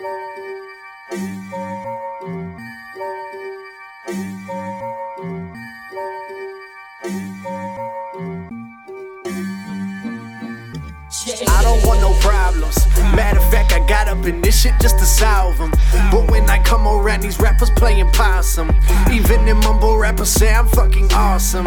I 0.00 0.04
don't 11.64 11.84
want 11.84 12.00
no 12.00 12.12
problems. 12.20 12.86
Matter 13.16 13.40
of 13.40 13.50
fact, 13.50 13.72
I 13.72 13.84
got 13.88 14.06
up 14.06 14.24
in 14.24 14.40
this 14.40 14.62
shit 14.62 14.74
just 14.80 15.00
to 15.00 15.04
solve 15.04 15.58
them. 15.58 15.72
But 16.12 16.30
when 16.30 16.48
I 16.48 16.62
come 16.62 16.86
around, 16.86 17.22
these 17.22 17.40
rappers 17.40 17.70
playing 17.70 18.08
possum. 18.12 18.70
Even 19.10 19.44
the 19.46 19.54
mumble 19.54 19.98
rappers 19.98 20.28
say 20.28 20.54
I'm 20.54 20.68
fucking 20.68 21.12
awesome. 21.12 21.66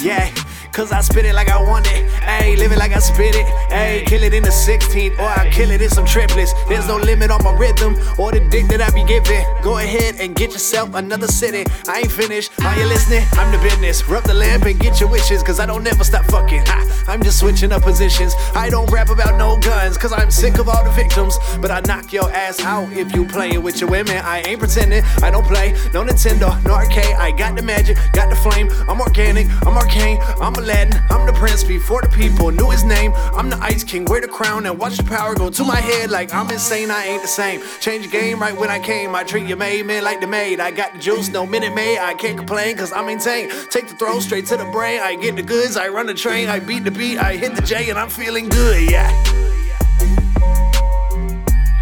Yeah. 0.00 0.30
Cause 0.76 0.92
I 0.92 1.00
spit 1.00 1.24
it 1.24 1.34
like 1.34 1.48
I 1.48 1.58
want 1.58 1.86
it. 1.86 2.04
Ayy, 2.20 2.58
live 2.58 2.70
it 2.70 2.76
like 2.76 2.92
I 2.92 2.98
spit 2.98 3.34
it. 3.34 3.46
Ayy, 3.72 4.04
kill 4.04 4.22
it 4.22 4.34
in 4.34 4.42
the 4.42 4.50
16th, 4.50 5.18
or 5.18 5.24
I 5.24 5.48
kill 5.48 5.70
it 5.70 5.80
in 5.80 5.88
some 5.88 6.04
triplets. 6.04 6.52
There's 6.68 6.86
no 6.86 6.98
limit 6.98 7.30
on 7.30 7.42
my 7.42 7.56
rhythm 7.56 7.96
or 8.18 8.30
the 8.30 8.40
dick 8.40 8.66
that 8.68 8.75
Go 9.06 9.78
ahead 9.78 10.16
and 10.18 10.34
get 10.34 10.50
yourself 10.50 10.94
another 10.94 11.28
city. 11.28 11.64
I 11.88 12.00
ain't 12.00 12.10
finished. 12.10 12.50
Are 12.62 12.76
you 12.76 12.86
listening? 12.86 13.22
I'm 13.34 13.52
the 13.52 13.58
business. 13.58 14.08
Rub 14.08 14.24
the 14.24 14.34
lamp 14.34 14.64
and 14.64 14.80
get 14.80 14.98
your 14.98 15.08
wishes, 15.08 15.44
cause 15.44 15.60
I 15.60 15.66
don't 15.66 15.84
never 15.84 16.02
stop 16.02 16.24
fucking. 16.24 16.64
Ha, 16.66 17.04
I'm 17.06 17.22
just 17.22 17.38
switching 17.38 17.70
up 17.70 17.82
positions. 17.82 18.34
I 18.56 18.68
don't 18.68 18.90
rap 18.90 19.10
about 19.10 19.38
no 19.38 19.58
guns, 19.60 19.96
cause 19.96 20.12
I'm 20.12 20.30
sick 20.32 20.58
of 20.58 20.68
all 20.68 20.82
the 20.82 20.90
victims. 20.90 21.38
But 21.60 21.70
I 21.70 21.80
knock 21.80 22.12
your 22.12 22.28
ass 22.32 22.60
out 22.62 22.92
if 22.92 23.14
you 23.14 23.26
playing 23.26 23.62
with 23.62 23.80
your 23.80 23.90
women. 23.90 24.16
I 24.18 24.42
ain't 24.42 24.58
pretending. 24.58 25.04
I 25.22 25.30
don't 25.30 25.46
play 25.46 25.72
no 25.94 26.02
Nintendo, 26.02 26.50
no 26.64 26.72
arcade. 26.72 27.14
I 27.14 27.30
got 27.30 27.54
the 27.54 27.62
magic, 27.62 27.96
got 28.12 28.28
the 28.28 28.36
flame. 28.36 28.68
I'm 28.88 29.00
organic, 29.00 29.46
I'm 29.66 29.76
arcane, 29.76 30.18
I'm 30.40 30.54
Aladdin, 30.54 31.00
I'm 31.10 31.26
the 31.26 31.32
prince 31.32 31.62
before 31.62 32.02
the 32.02 32.08
people 32.08 32.50
knew 32.50 32.70
his 32.70 32.82
name. 32.82 33.12
I'm 33.34 33.50
the 33.50 33.58
Ice 33.58 33.84
King, 33.84 34.04
wear 34.06 34.20
the 34.20 34.28
crown 34.28 34.66
and 34.66 34.76
watch 34.78 34.96
the 34.96 35.04
power 35.04 35.34
go 35.36 35.48
to 35.50 35.64
my 35.64 35.80
head 35.80 36.10
like 36.10 36.34
I'm 36.34 36.50
insane. 36.50 36.90
I 36.90 37.04
ain't 37.04 37.22
the 37.22 37.28
same. 37.28 37.62
Change 37.80 38.10
game 38.10 38.40
right 38.40 38.56
when 38.56 38.68
I 38.68 38.78
came. 38.78 38.95
I 38.96 39.24
treat 39.24 39.46
your 39.46 39.58
made 39.58 39.84
man 39.84 40.04
like 40.04 40.20
the 40.20 40.26
maid. 40.26 40.58
I 40.58 40.70
got 40.70 40.94
the 40.94 40.98
juice, 40.98 41.28
no 41.28 41.44
minute 41.44 41.74
maid. 41.74 41.98
I 41.98 42.14
can't 42.14 42.36
complain 42.36 42.76
cause 42.76 42.92
I 42.92 43.04
maintain. 43.04 43.50
Take 43.68 43.88
the 43.88 43.94
throw 43.94 44.20
straight 44.20 44.46
to 44.46 44.56
the 44.56 44.64
brain. 44.66 45.00
I 45.00 45.16
get 45.16 45.36
the 45.36 45.42
goods, 45.42 45.76
I 45.76 45.88
run 45.88 46.06
the 46.06 46.14
train, 46.14 46.48
I 46.48 46.60
beat 46.60 46.84
the 46.84 46.90
beat, 46.90 47.18
I 47.18 47.36
hit 47.36 47.54
the 47.54 47.62
J 47.62 47.90
and 47.90 47.98
I'm 47.98 48.08
feeling 48.08 48.48
good, 48.48 48.90
yeah. 48.90 49.10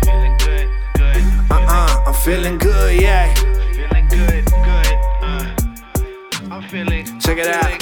Feeling 0.05 0.37
good, 0.39 0.69
good. 0.95 1.23
Uh 1.51 1.67
uh, 1.69 2.05
I'm 2.07 2.15
feeling 2.15 2.59
good, 2.59 3.01
yeah. 3.01 3.33
Feeling 3.73 4.09
good, 4.09 4.45
good. 4.47 4.95
Uh, 5.23 5.55
I'm 6.51 6.69
feeling. 6.69 7.21
Check 7.21 7.39
it 7.39 7.47
out. 7.47 7.74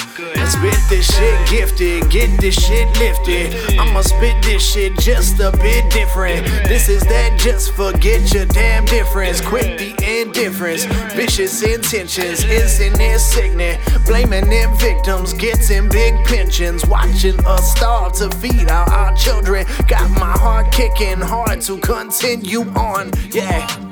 Spit 0.63 0.89
this 0.89 1.17
shit 1.17 1.49
gifted, 1.49 2.09
get 2.09 2.41
this 2.41 2.55
shit 2.55 2.87
lifted. 2.99 3.79
I'ma 3.81 4.03
spit 4.03 4.41
this 4.45 4.63
shit 4.63 4.97
just 4.99 5.41
a 5.41 5.51
bit 5.51 5.91
different. 5.91 6.47
This 6.69 6.89
is 6.89 7.03
that 7.03 7.39
just 7.39 7.73
forget 7.73 8.33
your 8.33 8.47
damn 8.47 8.85
difference. 8.85 9.41
Quit 9.41 9.77
the 9.79 10.21
indifference, 10.21 10.85
vicious 11.15 11.63
intentions, 11.63 12.45
isn't 12.45 13.01
it 13.01 13.19
sickening? 13.19 13.79
Blaming 14.07 14.49
them 14.49 14.77
victims, 14.79 15.33
getting 15.33 15.89
big 15.89 16.15
pensions, 16.27 16.87
watching 16.87 17.45
us 17.45 17.73
starve 17.73 18.13
to 18.15 18.31
feed 18.37 18.71
our, 18.71 18.89
our 18.89 19.17
children. 19.17 19.67
Got 19.89 20.11
my 20.11 20.31
heart 20.31 20.71
kicking 20.71 21.21
hard 21.21 21.61
to 21.63 21.79
continue 21.79 22.63
on, 22.75 23.11
yeah. 23.33 23.92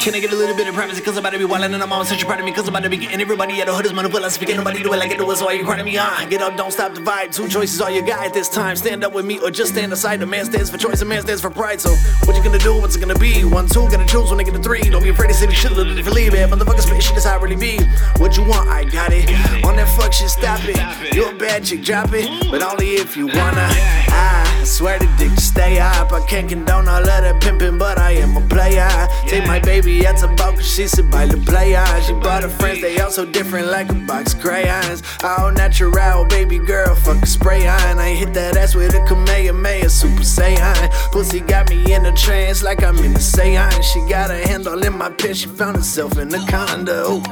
Can 0.00 0.14
I 0.14 0.20
get 0.20 0.32
a 0.32 0.36
little 0.36 0.56
bit 0.56 0.66
of 0.66 0.74
privacy? 0.74 1.00
Cause 1.00 1.16
I'm 1.16 1.20
about 1.20 1.30
to 1.30 1.38
be 1.38 1.44
wildin' 1.44 1.74
and 1.74 1.82
I'm 1.82 1.92
on 1.92 2.04
such 2.04 2.22
a 2.22 2.26
part 2.26 2.40
of 2.40 2.44
me. 2.44 2.52
Cause 2.52 2.66
I'm 2.66 2.74
about 2.74 2.82
to 2.82 2.90
be 2.90 2.96
getting 2.96 3.20
everybody 3.20 3.60
at 3.60 3.66
the 3.66 3.74
hood 3.74 3.86
is 3.86 3.92
money. 3.92 4.08
Well, 4.08 4.24
I'm 4.24 4.30
speaking, 4.30 4.56
nobody 4.56 4.82
do 4.82 4.92
it 4.92 4.96
like 4.96 5.12
I 5.12 5.16
do 5.16 5.30
it. 5.30 5.36
So 5.36 5.44
why 5.46 5.52
you 5.52 5.64
crying 5.64 5.84
me 5.84 5.96
on? 5.96 6.28
Get 6.28 6.42
up, 6.42 6.56
don't 6.56 6.72
stop 6.72 6.94
the 6.94 7.00
vibe. 7.00 7.32
Two 7.32 7.46
choices, 7.48 7.80
all 7.80 7.90
you 7.90 8.04
got 8.04 8.26
at 8.26 8.34
this 8.34 8.48
time. 8.48 8.74
Stand 8.74 9.04
up 9.04 9.12
with 9.12 9.24
me 9.24 9.38
or 9.38 9.50
just 9.50 9.72
stand 9.72 9.92
aside. 9.92 10.22
A 10.22 10.26
man 10.26 10.44
stands 10.44 10.70
for 10.70 10.78
choice, 10.78 11.00
a 11.02 11.04
man 11.04 11.22
stands 11.22 11.40
for 11.40 11.50
pride. 11.50 11.80
So 11.80 11.90
what 12.24 12.36
you 12.36 12.42
gonna 12.42 12.58
do? 12.58 12.80
What's 12.80 12.96
it 12.96 13.00
gonna 13.00 13.18
be? 13.18 13.44
One, 13.44 13.68
two, 13.68 13.88
gotta 13.88 14.06
choose 14.06 14.30
when 14.30 14.40
I 14.40 14.42
get 14.42 14.54
to 14.54 14.62
three. 14.62 14.82
Don't 14.82 15.04
be 15.04 15.10
afraid 15.10 15.28
to 15.28 15.34
say 15.34 15.46
the 15.46 15.54
shit 15.54 15.70
a 15.70 15.74
little 15.74 15.94
differently, 15.94 16.28
man. 16.30 16.50
Motherfucker, 16.50 16.80
spit 16.80 17.02
shit 17.02 17.16
is 17.16 17.24
how 17.24 17.38
I 17.38 17.42
really 17.42 17.56
be. 17.56 17.78
What 18.16 18.36
you 18.36 18.44
want? 18.44 18.68
I 18.68 18.84
got 18.84 19.12
it. 19.12 19.30
On 19.64 19.76
that 19.76 19.88
fuck 19.96 20.12
shit, 20.12 20.30
stop 20.30 20.60
it. 20.64 21.14
You 21.14 21.28
a 21.28 21.34
bad 21.34 21.64
chick, 21.64 21.84
drop 21.84 22.12
it. 22.12 22.26
But 22.50 22.62
only 22.62 22.96
if 22.96 23.16
you 23.16 23.28
wanna. 23.28 23.68
I 24.12 24.62
swear 24.64 24.98
to 24.98 25.08
dick 25.16 25.38
stay 25.38 25.78
up. 25.78 26.12
I 26.12 26.26
can't 26.26 26.48
condone 26.48 26.88
all 26.88 27.00
of 27.00 27.06
that 27.06 27.40
pimping, 27.40 27.78
but 27.78 27.98
I 27.98 28.12
am 28.12 28.36
a 28.36 28.40
player. 28.48 28.89
Take 29.30 29.46
my 29.46 29.60
baby 29.60 30.04
out 30.08 30.16
to 30.16 30.26
cause 30.34 30.66
she 30.66 30.88
said 30.88 31.08
by 31.08 31.24
the 31.24 31.36
player. 31.46 31.86
She 32.02 32.12
brought 32.14 32.42
her 32.42 32.48
friends, 32.48 32.80
they 32.80 32.98
all 32.98 33.12
so 33.12 33.24
different 33.24 33.68
like 33.68 33.88
a 33.88 33.94
box 33.94 34.34
crayons. 34.34 35.04
All 35.22 35.52
natural, 35.52 36.24
baby 36.24 36.58
girl, 36.58 36.96
fuck 36.96 37.22
a 37.22 37.26
spray 37.26 37.64
on. 37.68 38.00
I 38.00 38.10
hit 38.10 38.34
that 38.34 38.56
ass 38.56 38.74
with 38.74 38.92
a 38.92 39.04
Kamehameha 39.06 39.88
Super 39.88 40.24
Saiyan. 40.24 40.90
Pussy 41.12 41.38
got 41.38 41.70
me 41.70 41.94
in 41.94 42.06
a 42.06 42.12
trance 42.12 42.64
like 42.64 42.82
I'm 42.82 42.98
in 42.98 43.14
a 43.14 43.20
seance. 43.20 43.84
She 43.84 44.00
got 44.08 44.32
a 44.32 44.48
handle 44.48 44.82
in 44.82 44.98
my 44.98 45.10
pen, 45.10 45.34
she 45.34 45.46
found 45.46 45.76
herself 45.76 46.18
in 46.18 46.34
a 46.34 46.44
condo. 46.48 47.22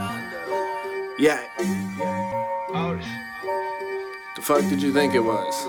Yeah, 1.19 1.43
the 4.37 4.41
fuck 4.41 4.61
did 4.69 4.81
you 4.81 4.93
think 4.93 5.15
it 5.17 5.25
was? 5.25 5.67